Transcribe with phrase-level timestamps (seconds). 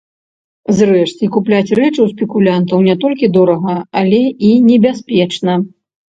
[0.77, 5.61] Зрэшты, купляць рэчы ў спекулянтаў не толькі дорага, але і небяспечна.